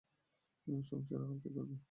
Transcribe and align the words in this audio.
সংসারের 0.81 1.25
হাল 1.27 1.37
কে 1.43 1.49
ধরবে? 1.55 1.75